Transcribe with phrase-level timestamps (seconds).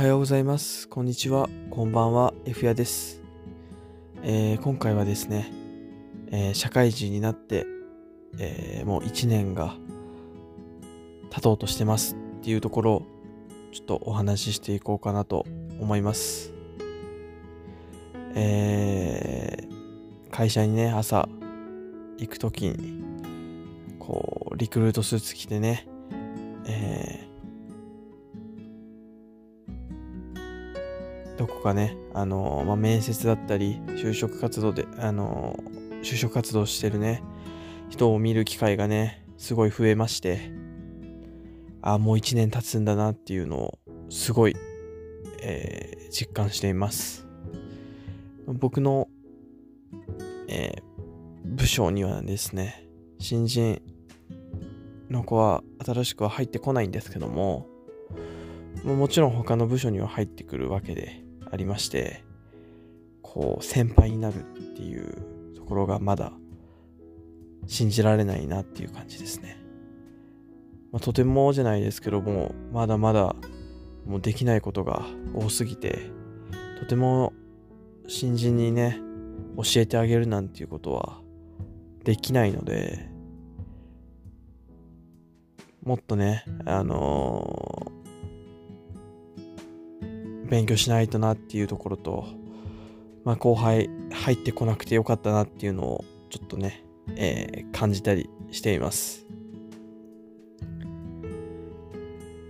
[0.00, 0.88] はようございます。
[0.88, 1.50] こんにちは。
[1.68, 2.32] こんばんは。
[2.46, 3.20] F やです。
[4.22, 5.52] えー今回はですね、
[6.30, 7.66] えー社会人になって、
[8.38, 9.76] えーもう1年が
[11.28, 13.02] 経とうとしてますっていうところを
[13.72, 15.44] ちょっとお話ししていこうかなと
[15.78, 16.54] 思います。
[18.34, 21.28] えー会社にね、朝
[22.16, 23.02] 行くときに、
[23.98, 25.86] こう、リクルートスーツ着てね、
[26.64, 27.29] えー
[31.60, 35.62] どこかね、あのまあ、面接だったり、就職活動で、あの
[36.02, 37.22] 就職活動してるね、
[37.90, 40.52] 人を見る機会がね、すごい増えまして、
[41.82, 44.56] あ、もう一年経つんだなっていうのを、すごい、
[45.42, 47.28] えー実感しています。
[48.46, 49.08] 僕の、
[50.48, 50.82] えー
[51.44, 52.88] 部署にはですね、
[53.18, 53.82] 新人
[55.10, 57.66] の子は新しくは入ってこないんですけど、も
[58.82, 62.24] もちろん他の部署には入ってくるわけでありまして、
[63.22, 64.42] こう、先輩になるっ
[64.76, 66.32] ていうところがまだ
[67.66, 69.56] 信じられないなっていう感じですね。
[70.92, 73.36] まあ、とてもじゃないですけども、まだまだ
[74.06, 76.10] もうできないことが多すぎて、
[76.80, 77.32] とても
[78.08, 78.98] 新人にね、
[79.56, 81.20] 教えてあげるなんていうことは
[82.04, 83.08] できないので、
[85.82, 87.99] もっとね、あのー
[90.50, 92.26] 勉強しないとなっていうところと、
[93.24, 96.84] まあ、後輩入ってこなくてよかったなっていうのをちょっとね、
[97.16, 99.26] えー感じたりしています。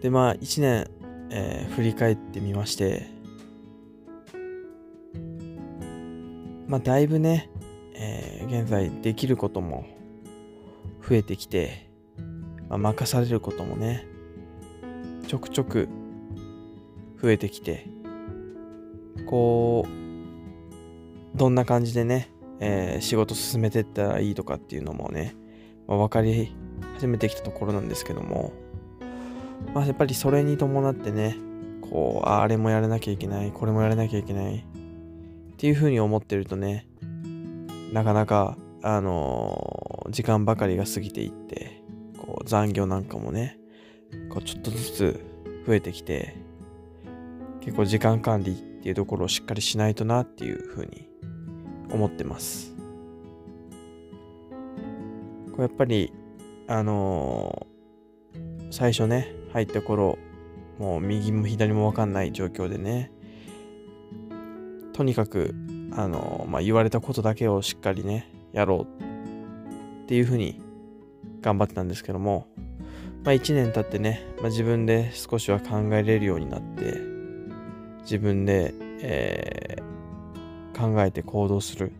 [0.00, 0.90] で、まあ、1年、
[1.30, 3.06] えー振り返ってみまして、
[6.66, 7.50] まあ、だいぶね、
[7.94, 9.84] えー現在できることも
[11.06, 11.90] 増えてきて、
[12.70, 14.06] まあ、任されることもね、
[15.26, 15.88] ちょくちょく
[17.22, 17.86] 増えてきて、
[19.26, 25.34] こう、どんな感じでね、えー仕事進めてったらいいとかっていうのもね、
[25.86, 26.54] まあ、分かり
[26.96, 28.52] 始めてきたところなんですけども、
[29.74, 31.36] まあ、やっぱりそれに伴ってね、
[31.80, 36.86] こう、あれもやらなきゃいけない、これもやらなきゃいけないっていうふうに思ってるとね、
[37.92, 41.82] なかなか、あのー時間ばかりが過ぎていって、
[42.18, 43.58] こう、残業なんかもね、
[44.28, 45.24] こう、ちょっとずつ
[45.66, 46.36] 増えてきて、
[47.60, 51.08] 結構時間管理っていうところをしっかりしないとなっていうふうに
[51.90, 52.74] 思ってます。
[55.50, 56.12] こうやっぱり、
[56.66, 57.70] あのー
[58.72, 60.16] 最初ね、入った頃、
[60.78, 63.10] もう右も左もわかんない状況でね、
[64.92, 65.54] とにかく、
[65.92, 69.02] あのーまあ、言われたことだけをしっかりね、やろう
[70.04, 70.62] っていうふうに
[71.40, 72.46] 頑張ってたんですけども、
[73.24, 77.09] まあ、1年経ってね、まあ、自分で少しは考えれるようになって、
[78.02, 79.90] 自分で、えー
[80.80, 81.92] 考えて行動する。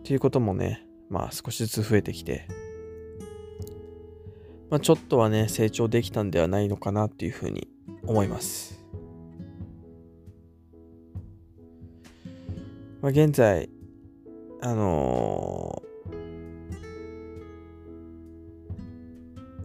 [0.00, 2.48] っていうこともねまあ少しずつ増えてきて。
[4.68, 7.68] まあちょっとはね成長できたんではないのかなっていうふうに
[8.02, 8.84] 思います。
[13.00, 13.70] まあ現在
[14.60, 15.86] あのー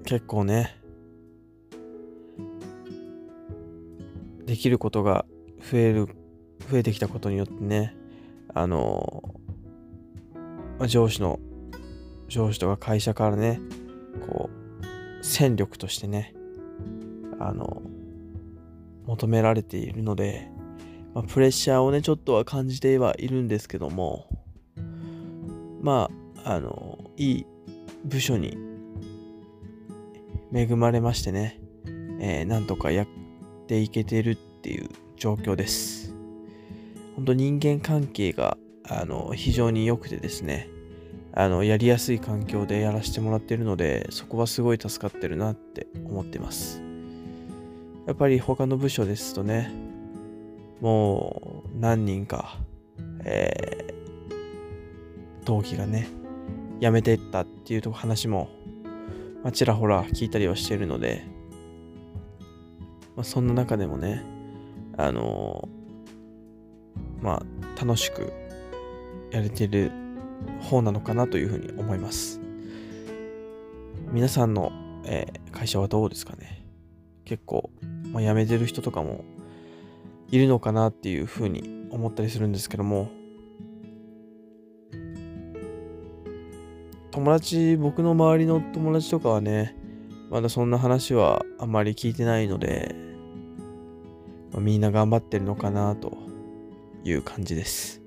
[0.06, 0.81] 結構ね
[4.52, 5.24] できることが
[5.62, 6.10] 増える
[6.70, 7.96] 増えてきたことによってね
[8.54, 9.24] あの
[10.78, 11.40] ま上司の
[12.28, 13.62] 上司とか会社からね
[14.28, 16.34] こう戦力としてね
[17.40, 17.82] あの
[19.06, 20.52] 求められているので、
[21.14, 24.28] まあ、プレッシャーをねちょっとは感じてはいるんですけども
[25.82, 26.10] ま
[26.44, 27.46] ああのいい
[28.04, 28.58] 部署に
[30.54, 31.62] 恵まれましてね、
[32.20, 33.08] えーなんとかやっ
[33.72, 36.14] ていけてるっていう状況です。
[37.16, 40.68] 本当人間関係があの非常に良くてですね、
[41.32, 46.84] あのやりやすい環境でやらせてもらってるので、そこはすごい助かってるなって思ってます。
[48.08, 49.72] やっぱり他の部署ですとね、
[50.82, 52.58] もう何人か、
[53.24, 56.10] えー同期がね、
[56.82, 58.50] 辞めてったっていうと話も、
[59.44, 61.26] まあ、ちらほら聞いたりはしてるので、
[63.16, 64.24] まあ、そんな中でもね、
[64.98, 68.32] あのーまあ、楽しく
[69.32, 69.92] やれてる
[70.62, 72.40] 方なのかなというふうに思います。
[74.12, 74.72] 皆さんの、
[75.06, 76.66] えー会社はどうですかね？
[77.26, 77.70] 結構、
[78.12, 79.26] まあ、辞めてる人とかも
[80.30, 83.10] いるのかなっていうふうに思ったりするんですけども、
[87.12, 89.76] 友達、僕の周りの友達とかはね、
[90.32, 92.96] まだそんな話はあまり聞いてないので、
[94.54, 96.18] まあ、みんな頑張ってるのかなと
[97.04, 98.02] いう感じです。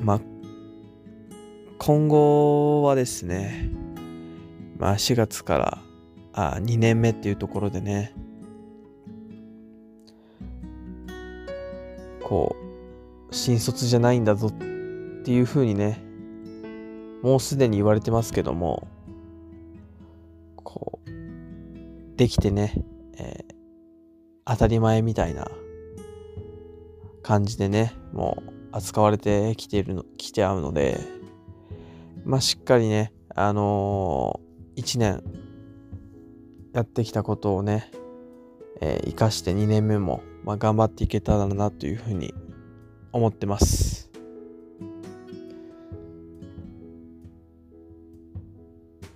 [0.00, 0.20] まあ、
[1.78, 3.68] 今後はですね、
[4.78, 5.78] まあ4月から
[6.34, 8.14] あ2年目っていうところでね、
[12.22, 12.54] こ
[13.28, 14.52] う、新卒じゃないんだぞっ
[15.24, 16.03] ていうふうにね、
[17.24, 18.86] もうすでに言われてますけども、
[20.62, 22.74] こう、できてね、
[23.16, 23.54] えー、
[24.44, 25.48] 当たり前みたいな
[27.22, 31.00] 感じでね、もう扱われてきているの、来て合うので、
[32.26, 35.22] まあ、しっかりね、あのー、1年
[36.74, 37.90] やってきたことをね、
[38.82, 42.34] えー、生かして2年目も、まあ、頑張っていけたらなというふうに
[43.12, 43.93] 思ってます。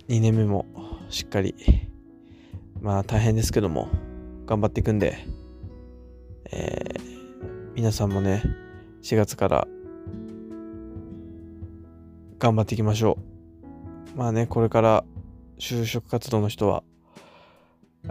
[0.09, 0.65] 2年目も
[1.09, 1.53] しっかり、
[2.81, 3.89] まあ大変ですけども、
[4.47, 5.19] 頑張っていくんで、
[6.51, 8.41] えー、皆さんもね、
[9.03, 9.67] 4月から
[12.39, 13.19] 頑張っていきましょ
[14.15, 14.17] う。
[14.17, 15.03] まあね、これから
[15.59, 16.81] 就職活動の人は、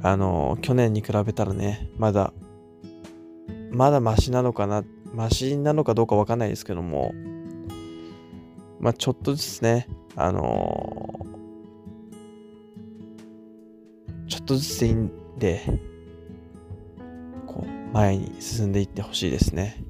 [0.00, 2.32] あの、去年に比べたらね、まだ、
[3.72, 7.12] まだマシなのかな、マシなのかどうかわかんないですけども、
[8.78, 11.26] まあちょっとずつね、あの
[14.28, 15.62] ちょっとずつでいいんで、
[17.46, 19.82] こう、前に進んでいってほしいですね。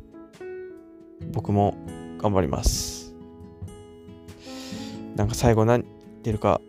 [1.33, 1.77] 僕も
[2.19, 3.15] 頑張ります。
[5.17, 6.61] なんか最後何言ってるか、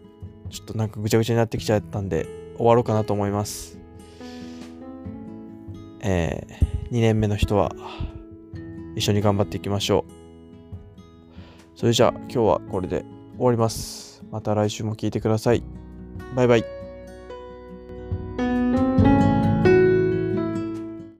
[0.49, 2.27] ちょっとなんかぐちゃぐちゃになってきちゃったんで、
[2.57, 3.77] 終わろうかなと思います。
[6.01, 7.75] えー、2年目の人は、
[8.95, 10.19] 一緒に頑張っていきましょう。
[11.79, 13.05] それじゃあ今日はこれで
[13.37, 14.23] 終わります。
[14.31, 15.63] また来週も聞いてください。
[16.35, 16.78] バイバイ。